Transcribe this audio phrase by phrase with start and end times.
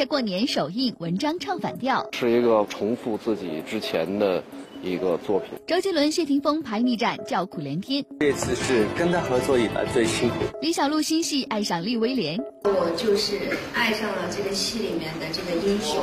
[0.00, 4.42] 家过年首映，文章唱反调，是一个重复自己之前的
[4.82, 5.50] 一个作品。
[5.66, 8.02] 周杰伦、谢霆锋排逆战，叫苦连天。
[8.18, 10.36] 这次是跟他合作以来最辛苦。
[10.62, 13.36] 李小璐新戏爱上厉威廉，我就是
[13.74, 16.02] 爱上了这个戏里面的这个英雄。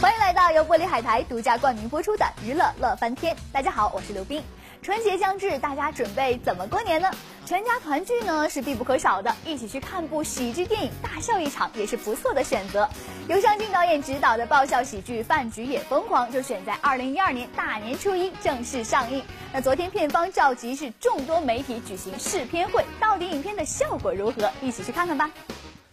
[0.00, 3.36] 欢迎来到由玻璃海苔独家冠名播出的《娱乐乐翻天》。
[3.52, 4.42] 大家好，我是刘冰。
[4.82, 7.10] 春节将至，大家准备怎么过年呢？
[7.44, 12.88] 全家团聚呢是必不可少的，一起去看部喜剧电影，大笑一场也是不错的选择。
[13.28, 19.22] 由尚敬导演执导的爆笑喜剧《饭局也疯狂》就选在二零一二年大年初一正式上映。
[19.52, 24.50] 那昨天片方召集是众多媒体举行试片会，到底影片的效果如何？
[24.62, 25.30] 一起去看看吧。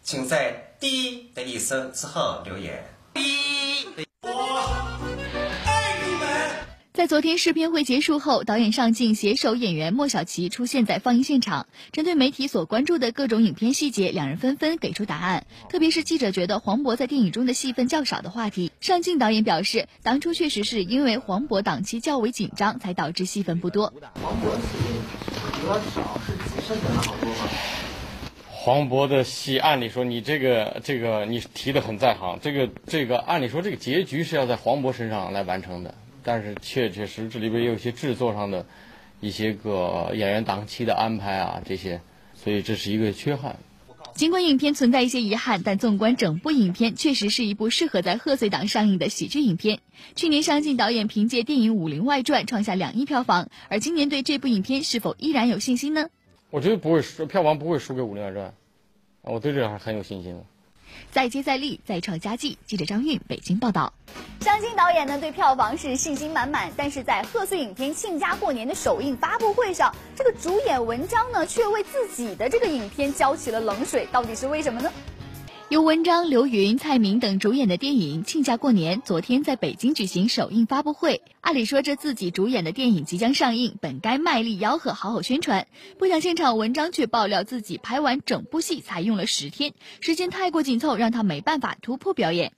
[0.04, 2.84] 请在“滴”的一声之后留言。
[3.14, 3.88] 滴
[6.96, 15.46] 在昨天试片会结束后，导演上镜携手演员莫小琪出现在放映现场，针对媒体所关注的各种影片细节，两人纷纷给出答案。
[15.68, 23.92] 特别是记者觉得黄渤在电影中的戏份较少的话题，上镜导演表示，当初确实是因为黄渤档期较为紧张，才导致戏份不多。
[28.48, 35.94] 黄渤的戏，按理说你这个这个你提的很在行，这个这个按理说这个结局是要在黄渤身上来完成的。
[36.26, 38.66] 但是确确实这里边也有些制作上的
[39.22, 42.02] 一些个演员档期的安排啊，这些，
[42.34, 43.56] 所以这是一个缺憾。
[44.16, 49.80] 尽管影片存在一些遗憾，但纵观整部影片，确实是一部适合在贺岁档上映的喜剧影片。
[50.16, 56.10] 去年上镜导演凭借电影《武林外传》创下两亿票房，而今年对这部影片是否依然有信心呢？
[56.50, 58.48] 我觉得不会输，票房不会输给《武林外传》，
[59.22, 60.46] 我对这个还很有信心的。
[61.12, 62.58] 再接再厉，再创佳绩。
[62.66, 63.94] 记者张韵北京报道。
[64.40, 74.92] 张晶导演呢对票房是信心满满，但是在贺岁影片《庆家过年》的首映发布会上，这个主演文章呢却为自己的这个影片浇起了冷水，到底是为什么呢？
[75.70, 81.24] 由文章、刘云、蔡明等主演的电影《亲家过年》昨天在北京举行首映发布会。
[81.42, 85.66] 按理说，这自己主演的电影即将上映，本该卖力吆喝、好好宣传。
[85.98, 92.52] 不想现场文章却爆料自己拍完整部戏才用了十天，时间太过紧凑，让他没办法突破表演。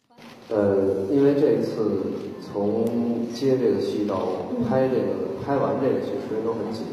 [0.49, 2.11] 呃，因为这次
[2.51, 6.83] 从接这个戏到拍这个，拍完这个戏时间都很紧，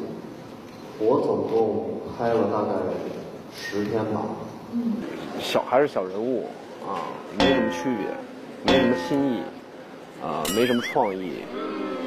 [1.01, 2.73] 我总共拍了大概
[3.53, 4.23] 十天吧。
[5.41, 6.49] 小还是小人物
[6.87, 7.03] 啊，
[7.39, 9.43] 没什么区别，没什么新意，
[10.23, 11.33] 啊，没什么创意，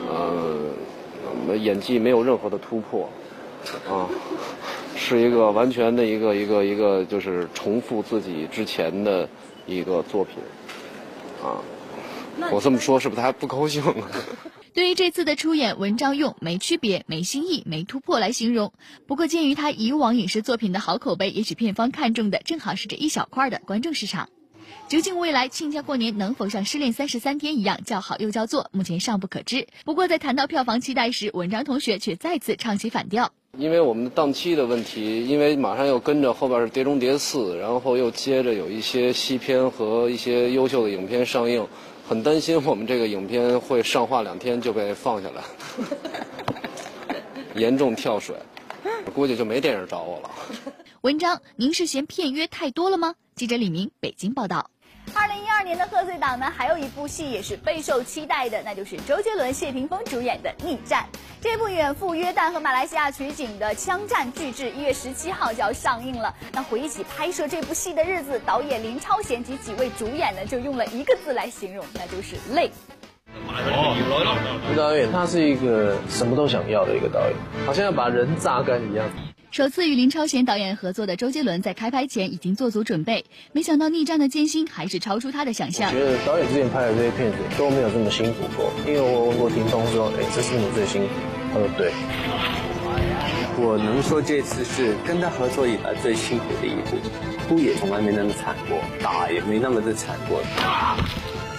[0.10, 3.10] 呃，演技没有任何的突破，
[3.90, 4.08] 啊，
[4.96, 9.28] 是一个完全的一个一个一个就是重复自己之前的
[9.66, 10.38] 一个作品，
[11.44, 11.62] 啊，
[12.52, 13.84] 我这么说是不是他不高兴？
[14.78, 18.74] 对于这次的出演，文章用“没区别、没新意、没突破”来形容。
[19.08, 24.30] 不过，鉴于他以往影视作品的好口碑，也许片方看中的正好是这一小块的观众市场。
[24.88, 29.66] 究竟未来亲家过年能否像《失恋三十三天》一样叫好又叫座，目前尚不可知。
[29.84, 33.32] 不过，在谈到票房期待时，文章同学却再次唱起反调。
[33.58, 41.68] 因为我们的档期的问题，因为马上又跟着后边是《碟中谍四》，然后又接着有一些西片和一些优秀的影片上映。
[42.08, 45.44] 很担心我们这个影片会上画两天就被放下来，
[47.54, 48.34] 严重跳水，
[49.14, 50.30] 估计就没电影找我了。
[51.02, 53.14] 文章，您是嫌片约太多了吗？
[53.36, 54.70] 记者李明北京报道。
[55.14, 61.06] 二零一二年的贺岁档呢，还有一部戏也是备受期待的，那就是周杰伦、谢霆锋主演的《逆战》。
[61.42, 66.34] 这部远赴约旦和马来西亚取景的枪战巨制，一月十七号就要上映了。
[66.52, 72.70] 那回忆起拍摄这部戏的日子，导演林超贤及几位主演呢，就用了一个字来形容，那就是累。
[73.50, 77.36] 哦，导演他是一个什么都想要的一个导演，
[77.66, 79.06] 好像要把人榨干一样。
[79.50, 85.90] 首次与林超贤导演合作的周杰伦，在开拍前已经做足准备，没想到逆战的艰辛还是超出他的想象。
[85.90, 91.10] 我觉得导演之前拍的这些片子都没有这么辛苦过，因为我问过听风说，哎，这是你最辛苦。
[91.54, 91.92] 他说对。
[93.60, 96.98] 我能说这次是跟他合作以来最辛苦的一部，
[97.48, 100.44] 哭也从来没那么惨过，打也没那么的惨过。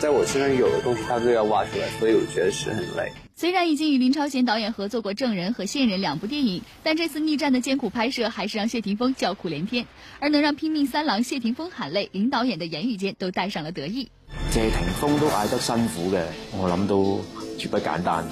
[0.01, 3.13] 在我身上有的东西，他都要挖出来，所以我觉得是很累。
[3.35, 9.87] 虽然已经与林超贤导演合作过《证人》和《线人》两部电影，但这次逆战的艰苦拍摄还是让谢霆锋叫苦连天。
[10.21, 14.09] 而能让拼命三郎谢霆锋喊累，林导演的言语间都带上了得意。
[14.51, 16.23] 谢霆锋都嗌得辛苦嘅，
[16.57, 17.21] 我諗都
[17.59, 18.25] 絕不簡單。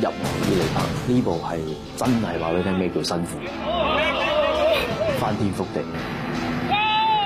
[0.00, 0.12] 入行
[0.48, 1.60] 以嚟拍呢部係
[1.96, 3.38] 真係話俾你聽咩叫辛苦，
[5.18, 5.82] 翻天覆地。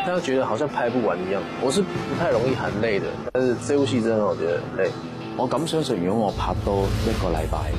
[0.07, 4.89] 大家觉得好像拍不完一样，我是不太容易很累的，但是这部戏真的我觉得累。
[5.37, 7.73] 我敢相信，如果我拍多一個禮拜，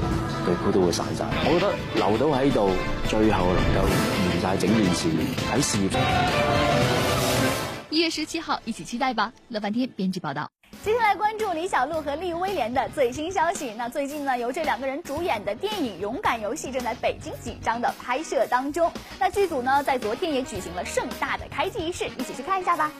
[0.46, 1.24] 对铺都會散晒。
[1.46, 2.70] 我覺得留到喺度，
[3.08, 5.08] 最後能夠完晒整件事
[5.50, 5.98] 喺事業。
[7.90, 9.32] 一月十七號，一起期待吧。
[9.48, 10.50] 乐翻天編輯報道。
[10.84, 13.74] 接下来关注李小璐和利威廉的最新消息。
[13.78, 18.90] 那最近呢，由这两个人主演的电影《勇敢游戏》正在北京紧张的拍摄当中。
[19.20, 22.92] 那剧组呢，在昨天也举行了盛大的开机仪式，一起去看一下吧。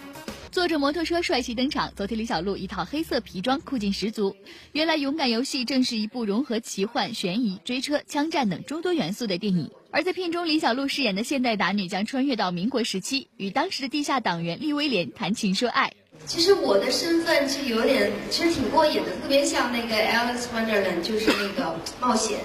[0.52, 4.36] 坐着摩托车帅气登场，昨天李小璐一套黑色皮装酷劲十足。
[4.74, 9.70] 原来《勇敢游戏》正是一部融合奇幻、悬疑、追车、枪战等诸多元素的电影。
[9.92, 15.94] 而在片中，李小璐饰演的现代打女将穿越到民国时期，与当时的地下党员利威廉谈情说爱。
[16.28, 22.40] 其实我的身份是有点，其实挺过瘾的，特别像那个 Alice Wonderland，就是那个 冒险，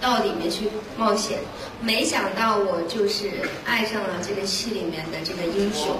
[0.00, 1.38] 到里面去冒险。
[1.82, 3.30] 没想到我就是
[3.66, 5.94] 爱上了这个戏里面的这个英雄。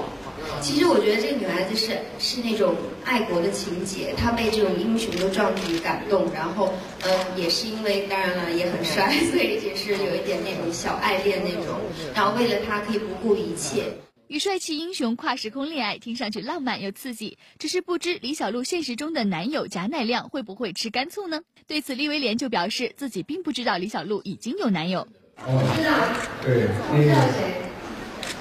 [0.63, 2.75] 其实我觉得这个女孩子是是那种
[3.05, 6.73] 爱国的情节，她被这种英雄的壮举感动，然后
[7.03, 11.77] 呃，也是因为当然了也很帅，所以也是有一点那种小爱恋那种，
[12.15, 13.83] 然后为了他可以不顾一切。
[14.29, 17.39] 與帥氣英雄跨时空恋爱，听上去浪漫又刺激。
[17.59, 21.41] 只是不知李小璐现实中的男友贾乃亮会不会吃干醋呢？
[21.69, 25.07] 对此，利威廉就表示自己并不知道李小璐已经有男友。
[25.39, 25.95] 哦，知道。
[26.43, 27.55] 对，知道谁？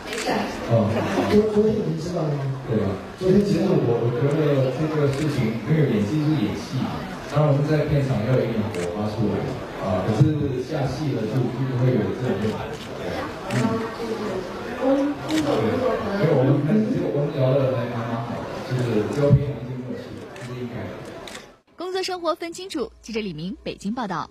[0.09, 0.33] 没事。
[0.73, 0.89] 哦，
[1.29, 2.33] 昨昨天你知道吗？
[2.65, 2.89] 对吧，
[3.19, 6.81] 昨天其实我我觉得这个事情，因為演技是演戲，
[7.29, 9.37] 然後我们在片场要有一点火花出来
[9.85, 12.49] 啊，可是下戏了就就不会有這種。
[13.53, 13.94] 然後就是工工作工作可能。
[21.75, 22.91] 工作生活分清楚。
[23.01, 24.29] 记者李明北京报道。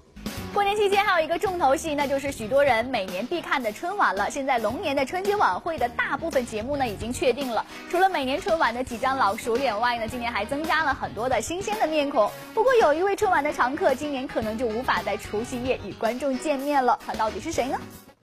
[0.52, 4.31] 过年期间还有一个重头戏，那就是许多人每年必看的春晚了。
[4.31, 12.31] 现在龙年的春节晚会的大部分节目呢已经确定了，除了每年春晚的几张老熟脸外呢，今年还增加了很多的新鲜的面孔。
[12.55, 16.97] 不过有一位春晚的常客，今年可能就无法在除夕夜与观众见面了。
[17.05, 17.76] 他到底是谁呢？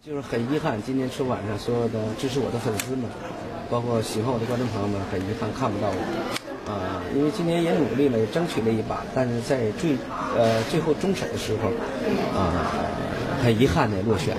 [0.03, 3.05] 就是很遗憾，今天春晚上所有的支持我的粉丝们，
[3.69, 6.71] 包括喜欢我的观众朋友们，很遗憾看不到我。
[6.71, 9.95] 啊，因为今年也努力了，也争取了一把，但是在最，
[10.35, 11.69] 呃，最后终审的时候，
[12.33, 12.65] 啊，
[13.43, 14.35] 很遗憾的落选。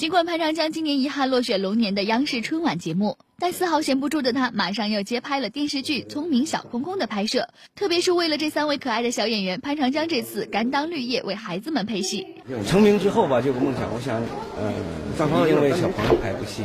[0.00, 7.46] 尽管潘长江今年遗憾落选龙年的央视春晚节目，但丝毫闲不住的他，马上又接拍了电视剧《聪明小空空》的拍摄。
[7.76, 12.26] 特别是为了这三位可爱的小演员，潘长江这次甘当绿叶为孩子们配戏。
[12.66, 14.16] 成名之后吧，就有個夢想，我想，
[14.56, 14.72] 呃，
[15.18, 16.62] 正好因为小朋友拍部戏，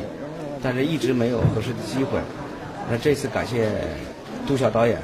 [0.64, 2.18] 但是一直没有合适的机会。
[2.90, 3.70] 那这次感谢。
[4.48, 4.98] 杜晓导演，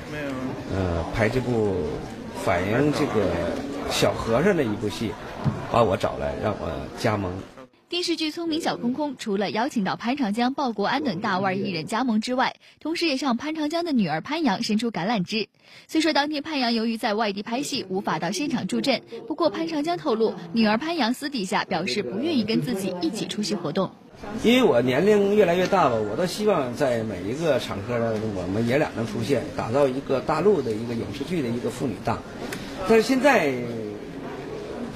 [0.73, 1.75] 呃，拍这部
[2.45, 3.27] 反映这个
[3.89, 5.11] 小和尚的一部戏，
[5.69, 7.29] 把我找来让我加盟。
[7.91, 15.49] 電視劇《聰明小空空》除了邀请到潘长江、鲍国安等大腕艺人加盟之外，同时也向潘长江的女儿潘阳伸出橄榄枝。
[15.89, 23.91] 虽说当天潘阳由于在外地拍戏无法到现场助阵，不过潘长江透露，女儿潘阳私底下表示不愿意跟自己一起出席活动。
[24.41, 32.19] 因为我年龄越来越大了，我都希望在每一个场合呢，我们爷俩能出现，打造一个大陆的一个影视剧的一个妇女档。
[32.87, 33.53] 但是现在，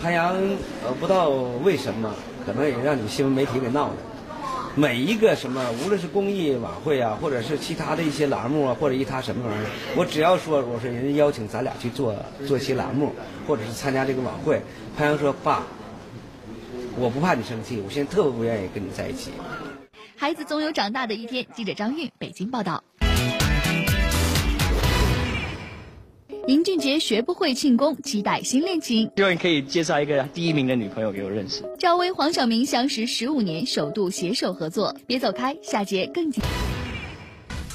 [0.02, 0.34] 潘阳
[0.86, 1.32] 呃不知道
[1.62, 2.16] 为什麼，
[2.46, 3.96] 可能也让你新闻媒体给闹的。
[4.76, 12.14] 每一个什么，无论是公益晚会啊，或者是其他的一些栏目啊，或者一他什么玩意儿，我只要说我说人家邀请咱俩去做
[12.46, 13.14] 做一些栏目，
[13.48, 14.62] 或者是参加这个晚会，
[14.98, 15.64] 潘阳说爸。
[16.98, 19.32] 我不怕你生气，我现在特别不愿意跟你在一起。
[20.18, 21.46] 孩子总有长大的一天。
[21.54, 22.82] 记者張韻北京报道。
[26.48, 29.12] 林俊杰学不会庆功，期待新恋情。
[29.16, 31.64] 希望你可以介绍一个第一名的女朋友给我认识。
[31.80, 34.96] 赵薇、黄晓明相识十五年，首度携手合作。
[35.08, 36.50] 别走开，下节更精彩。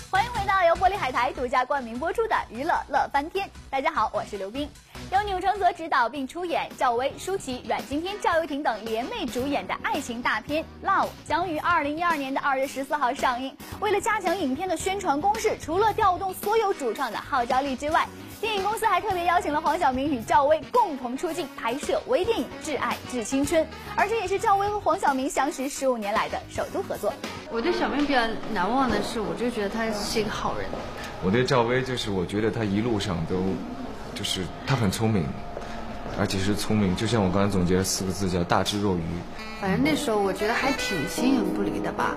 [0.08, 3.50] 欢迎回到由玻璃海苔独家冠名播出的娱乐乐翻天。
[3.68, 4.68] 大家好，我是刘冰。
[5.12, 13.52] 由钮承泽执导并出演，赵薇、舒淇、阮经天、赵又廷等联袂主演的爱情大片《Love》将于二零一二年的二月十四号上映。
[13.80, 18.06] 为了加强影片的宣传攻势，除了调动所有主创的号召力之外，
[18.40, 23.62] 電影公司还特别邀请了黄晓明与赵薇共同出镜拍摄微电影《挚爱致青春》，
[23.94, 27.12] 而这也是赵薇和黄晓明相识十五年来的首度合作。
[27.50, 28.20] 我对小明比较
[28.52, 30.66] 难忘的是，我就觉得他是一个好人。
[31.23, 33.37] 我对赵薇就是，我觉得他一路上都。
[34.12, 35.25] 就是他很聪明，
[36.18, 39.00] 而且是聪明，就像我刚才总结的四个字，叫大智若愚。
[39.61, 42.16] 反正那时候我觉得还挺形影不离的吧，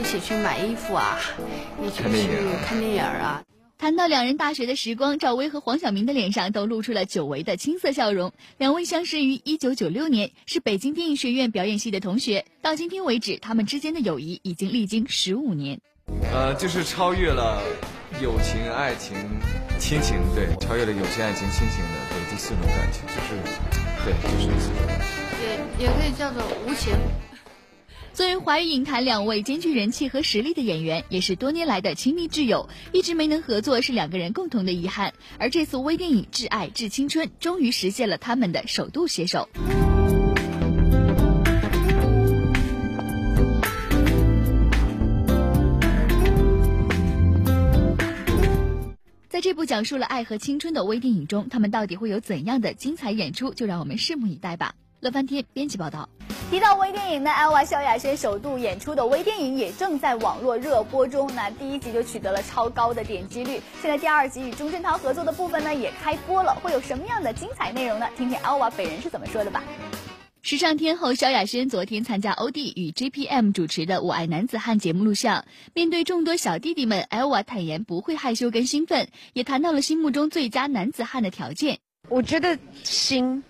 [0.00, 1.18] 一起去买衣服啊，
[1.80, 2.28] 一起去
[2.66, 3.42] 看电影啊。
[3.78, 8.32] 談到两人大学的时光，赵薇和黄晓明的脸上都露出了久违的青涩笑容。
[8.56, 12.44] 两位相识于一九九六年，是北京电影学院表演系的同学。
[12.62, 15.78] 到今天为止，他们之间的友谊已经历经十五年。
[16.32, 17.62] 呃，就是超越了。
[18.22, 19.14] 友情、爱情、
[19.78, 23.36] 亲情，对，超越了友情、爱情、亲情的，对，第四种感情，就是，
[24.04, 24.76] 对，就是第四种。
[25.42, 26.94] 也也可以叫做无情。
[28.16, 35.12] 作为华语影坛两位兼具人气和实力的演员，也是多年来的亲密挚友，一直没能合作是两个人共同的遗憾。
[35.38, 39.46] 而这次微电影《挚爱致青春》终于实现了他们的首度携手。
[49.28, 53.52] 在这部讲述了爱和青春的微电影中，他们到底会有怎样的精彩演出？
[53.52, 54.74] 就让我们拭目以待吧。
[55.00, 56.08] 乐翻天编辑报道。
[56.48, 61.28] 提到微电影呢艾娃萧亚轩首度演出的微电影也正在网络热播中。
[61.34, 68.06] 那第一集就取得了超高的点击率，现在第二集与钟镇涛合作的部分呢也开播了，会有什么样的精彩内容呢？
[68.16, 69.64] 听听艾娃本人是怎么说的吧。
[70.42, 81.80] 时尚天后萧亚轩昨天参加欧弟与 JPM 主持的《我爱男子汉》节目录像，面对众多小弟弟们艾娃坦言不会害羞跟兴奋，也谈到了心目中最佳男子汉的条件。
[82.08, 83.42] 我觉得心。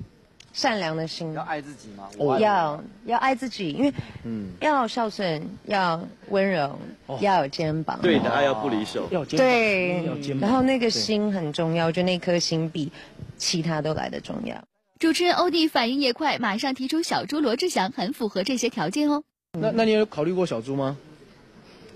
[0.56, 2.08] 善良的心要爱自己吗？
[2.38, 3.92] 要要爱自己，因为
[4.24, 6.78] 嗯，要孝顺，要温柔，
[7.20, 7.98] 要有肩膀。
[8.00, 9.06] 对的，爱要不离手。
[9.10, 9.46] 要肩膀。
[9.46, 12.90] 对，然后那个心很重要，就那颗心比
[13.36, 14.56] 其他都来的重要。
[14.98, 19.22] 主持人欧弟反应也快，马上提出小猪罗志祥很符合这些条件哦。
[19.60, 20.96] 那那你有考虑过小猪吗？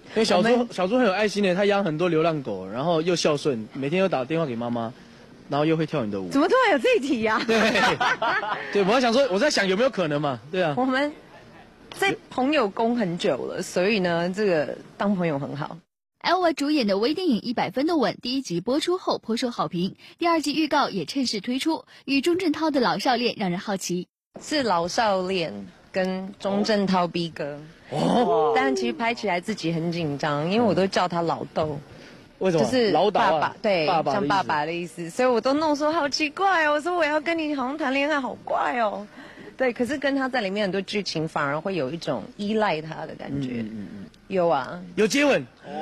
[0.09, 4.93] 因为小猪小猪很有爱心的，他养很多流浪狗，然后又孝顺，每天又打电话给妈妈。
[5.50, 7.42] 然后又会跳你的舞，怎么突然有这一题呀？
[7.47, 7.59] 对，
[8.73, 10.38] 对，我在想说，我在想有没有可能嘛？
[10.50, 11.12] 对啊，我们
[11.99, 15.76] 在朋友宫很久了，所以呢，这个当朋友很好。
[16.23, 21.85] Elva 主演的微电影《一百分的吻》第一集播出后颇受好评，第二集预告也趁势推出。
[22.04, 24.07] 与钟镇涛的老少恋让人好奇，
[24.40, 27.59] 是老少恋跟钟镇涛逼哥
[27.90, 31.80] 哦，但其实拍起来自己很紧张，因为我都叫他老豆。
[32.41, 32.65] 为什么？
[32.65, 36.73] 就是爸爸，对，像爸爸的意思，所以我都弄说好奇怪哦。
[36.73, 39.07] 我说我要跟你好像谈恋爱，好怪哦。
[39.57, 43.61] 对，可是跟他在里面很多剧情，反而会有一种依赖他的感觉。
[43.61, 45.47] 嗯嗯嗯，有啊，有接吻。
[45.67, 45.73] 哇！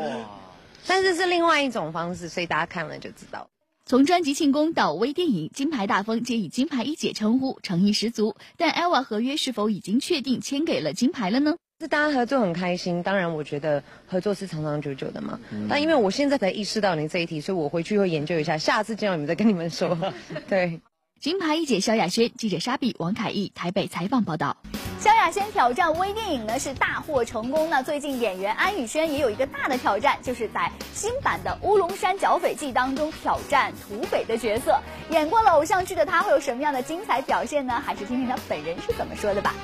[0.87, 3.49] 但是是另外一种方式，所以大家看了就知道。
[3.87, 8.35] 从专辑庆功到微电影，金牌大风皆以金牌一姐称呼，诚意十足。
[8.57, 11.57] 但 Ella 合约是否已经确定签给了金牌了呢？
[11.81, 15.39] 是大家合作很开心，当然我觉得合作是长长久久的嘛。
[15.69, 19.97] 但因为我现在才意识到您这一题，所以我回去会研究一下，下次见到你们再跟你们说。
[20.51, 20.81] 对，
[21.21, 24.57] 金牌一姐萧亚轩，记者沙比、王凯毅台北采访报道。
[24.99, 27.71] 萧亚轩挑战微电影呢是大获成功。
[27.71, 34.77] 那最近演员安以轩也有一个大的挑战，就是在新版的《乌龙山剿匪记》当中挑战土匪的角色。
[35.11, 37.81] 演过了偶像剧的他会有什么样的精彩表现呢？
[37.87, 39.55] 还是听听他本人是怎么说的吧。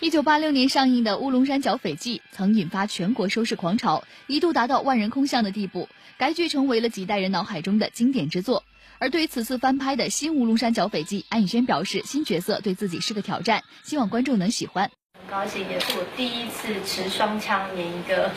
[0.00, 5.88] 一九八六年上映的《乌龙山剿匪记》曾引发全国收视狂潮，一度达到万人空巷的地步。
[6.16, 8.62] 该剧成为了几代人脑海中的经典之作。
[9.00, 14.88] 而对于此次翻拍的新《乌龙山剿匪记》，安以轩表示，新角色对自己是个挑战，希望观众能喜欢。
[15.18, 18.30] 很高兴，也是我第一次持双枪演一个。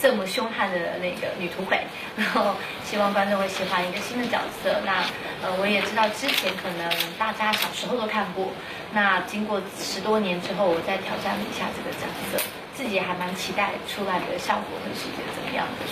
[0.00, 1.82] 这么凶悍的那个女土匪，
[2.16, 4.80] 然后希望观众会喜欢一个新的角色。
[4.86, 5.02] 那
[5.42, 8.50] 呃，我也知道之前可能大家小时候都看过，
[8.92, 12.38] 那经过十多年之后，我再挑战一下这个角色，
[12.74, 15.84] 自己还蛮期待出来的效果会是一个怎么样的。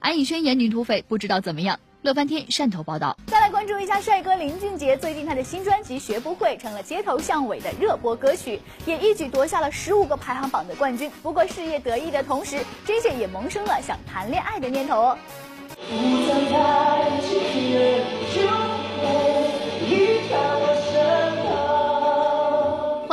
[0.00, 1.78] 安以轩演女土匪，不知道怎么样。
[2.02, 4.96] 乐翻天汕头报道，再来关注一下帅哥林俊杰。
[4.96, 11.08] 最近他的新专辑《学不会》成了街头巷尾的热播歌曲，也一举夺下了十五个排行榜的冠军。
[11.22, 15.18] 不过事业得意的同时，J J 也萌生了想谈恋爱的念头哦。
[16.50, 18.01] 换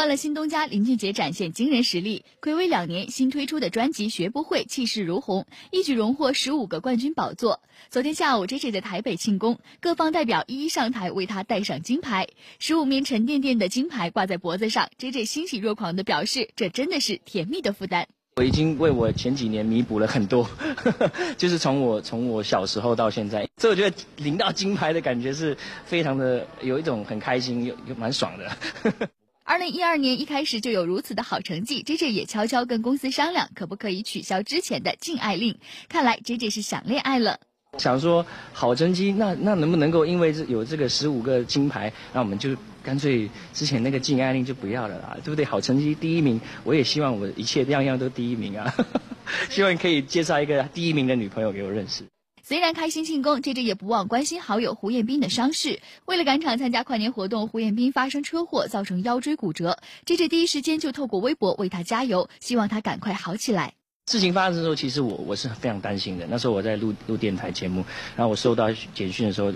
[0.10, 2.25] 了新东家，林俊杰展现惊人实力。
[2.42, 7.62] 暌违两年，新推出的专辑《学不会》气势如虹，一举荣获十五个冠军宝座。
[7.92, 14.89] 昨天下午，J J 在台北庆功，各方代表一一上台为他戴上金牌，十五面沉甸甸的金牌挂在脖子上。
[14.98, 20.50] J J 欣喜若狂地表示：“这真的是甜蜜的负担。”我已经为我前几年弥补了很多，
[21.38, 29.10] 就是从我从我小时候到现在，所以我觉得领到金牌的感觉是非常的有一种很开心又又蛮爽的。
[29.50, 35.58] 二零一二年一开始就有如此的好成绩，J J 也悄悄跟公司商量，可不可以取消之前的禁爱令。
[35.88, 37.39] 看来 J J 是想恋爱了，
[37.79, 45.44] 想说好成绩，那那能不能够因为这有这个十五个金牌，那我们就干脆之前那个禁爱令就不要了啦，对不对？
[45.44, 48.72] 好成绩第一名，我也希望我一切样样都第一名啊，
[49.50, 52.03] 希望可以介绍一个第一名的女朋友给我认识。
[52.50, 55.82] 虽然开心庆功，J J 也不忘关心好友胡彦斌的伤势。
[56.06, 59.77] 为了赶场参加跨年活动，胡彦斌发生车祸，造成腰椎骨折。
[60.08, 63.75] J J 第一时间就透过微博为他加油，希望他赶快好起来。
[64.08, 66.25] 事情发生的时候，其实我我是非常担心的。
[66.27, 69.53] 那时候我在录录电台节目，然后我收到简讯的时候，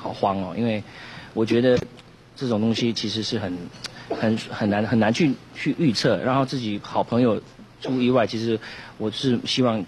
[0.00, 0.82] 好慌哦，因为
[1.34, 1.78] 我觉得
[2.34, 3.54] 这种东西其实是很
[4.08, 6.16] 很很难很难去去预测。
[6.16, 7.42] 然后自己好朋友
[7.82, 8.58] 出意外，其实
[8.96, 9.84] 我是希望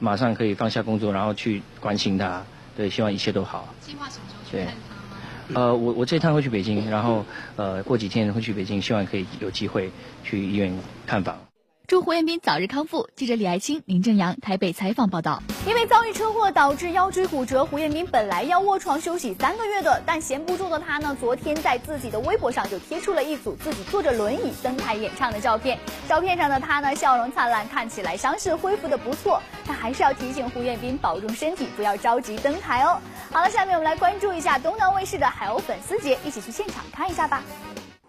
[0.00, 2.42] 马上可以放下工作，然后去关心他。
[2.76, 3.72] 对，希望一切都好。
[3.80, 5.66] 计划什么时候去看他吗？
[5.68, 7.24] 呃，我我这趟会去北京，然后
[7.56, 9.90] 呃过几天会去北京，希望可以有机会
[10.24, 10.72] 去医院
[11.06, 11.49] 探访。
[11.90, 13.08] 祝胡彦斌早日康复。
[13.16, 15.42] 记者李爱清、林正阳台北采访报道。
[15.66, 25.76] 因为遭遇车祸导致腰椎骨折，胡彦斌本来要卧床休息三个月的，但闲不住的他呢，昨天在自己的微博上就贴出了一组自己坐着轮椅登台演唱的照片。
[26.08, 29.42] 照片上的他呢，笑容灿烂，看起来伤势恢复的不错。
[29.66, 33.00] 但还是要提醒胡彦斌保重身体，不要着急登台哦。
[33.32, 37.42] 好了，下面我们来关注一下东南卫视的海鸥粉丝节，一起去现场看一下吧。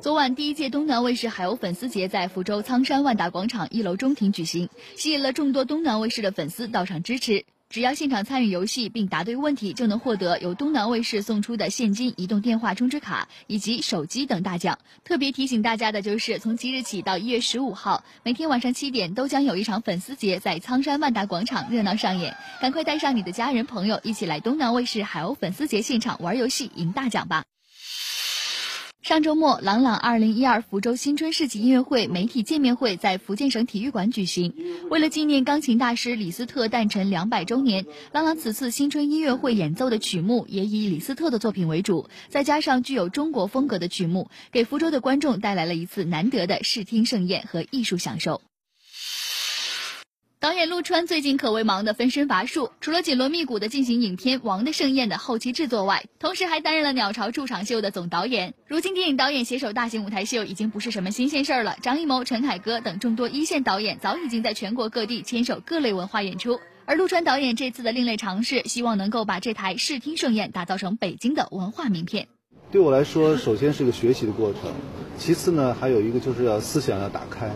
[0.01, 4.67] 昨晚，第一届东南卫视海鸥粉丝节在福州仓山万达广场一楼中庭举行，
[4.97, 7.45] 吸引了众多东南卫视的粉丝到场支持。
[7.69, 14.79] 只要现场参与游戏并答对问题，就能获得由东南卫视送出的现金、移动电话充值卡以及手机等大奖。
[15.03, 22.35] 特别提醒大家的就是，从即日起到一月十五号，每天晚上七点都将有一场粉丝节在仓山万达广场热闹上演。
[22.59, 27.43] 赶快带上你的家人朋友，一起来东南卫视海鸥粉丝节现场玩游戏，赢大奖吧！
[29.01, 34.53] 上周末，朗朗二零一二福州新春世纪音乐会媒体见面会在福建省体育馆举行。
[34.91, 48.41] 为了纪念钢琴大师李斯特诞辰两百周年，朗朗此次新春音乐会演奏的曲目也以李斯特的作品为主，再加上具有中国风格的曲目，给福州的观众带来了一次难得的视听盛宴和艺术享受。
[50.41, 58.55] 导演陆川最近可谓忙得分身乏术，除了紧锣密鼓的进行影片《王的盛宴》的后期制作外，同时还担任了鸟巢驻场秀的总导演。
[58.65, 61.75] 如今，电影导演携手大型舞台秀已经不是什么新鲜事儿了。
[61.83, 72.27] 张艺谋、陈凯歌等众多一线导演早已经在全国各地牵手各类文化演出，而陆川导演这次的另类尝试，希望能够把这台视听盛宴打造成北京的文化名片。
[72.71, 74.73] 对我来说，首先是个学习的过程，
[75.19, 77.51] 其次呢，还有一个就是要思想要打开。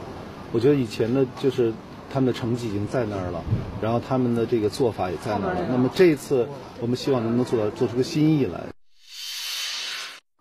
[0.52, 1.74] 我觉得以前呢，就是。
[2.15, 3.43] 他们的成绩已经在那儿了，
[3.82, 5.67] 然后他们的这个做法也在那儿了。
[5.69, 6.47] 那么这一次，
[6.80, 8.63] 我们希望能不能做到做出个新意来？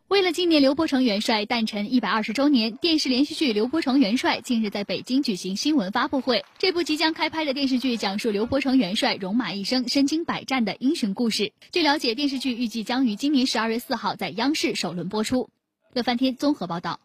[0.07, 6.45] 为了纪念刘伯承元帅诞辰一百二十周年，电视连续剧《刘伯承元帅》近日在北京举行新闻发布会。
[6.59, 11.53] 这部即将开拍的电视剧讲述刘伯承元帅戎马一生、身经百战的英雄故事。
[11.73, 15.51] 据了解，电视剧预计将于今年十二月四号在央视首轮播出。
[15.93, 17.01] 乐翻天综合报道。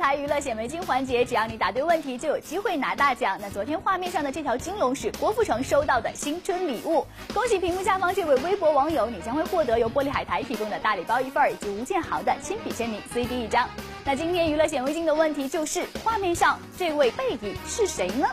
[0.00, 3.38] 台娱乐显微镜环节，只要你答对问题，就有机会拿大奖。
[3.38, 13.68] 那昨天画面上的这条金龙是郭富城收到的新春礼物，恭喜屏幕下方这位微博网友，你将会获得由玻璃海苔提供的大礼包一份，以及吴建豪的亲笔签名 CD 一张。
[14.02, 18.26] 那今天娱乐显微镜的问题就是，画面上这位背影是谁呢？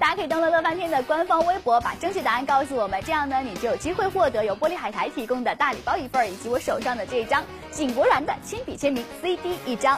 [0.00, 9.96] 大家可以登录乐翻天的官方微博，把正确答案告诉我们，这样呢，你就有机会获得由玻璃海苔提供的大礼包一份，以及我手上的这一张井柏然的亲笔签名 CD 一张。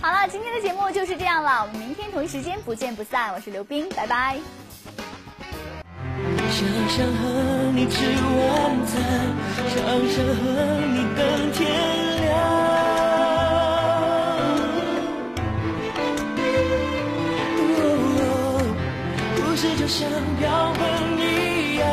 [0.00, 3.34] 好了，今天的节目就是这样了，我们明天同一时间不见不散。
[3.34, 4.38] 我是刘冰，拜拜。
[6.50, 9.02] 想想和你吃晚餐，
[9.68, 9.76] 想
[10.08, 10.40] 想和
[10.86, 11.68] 你等天
[12.20, 12.26] 亮。
[19.36, 20.08] 故事就像
[20.38, 20.80] 标本
[21.18, 21.84] 一样，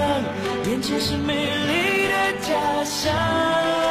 [0.68, 3.85] 眼前是美丽的家乡。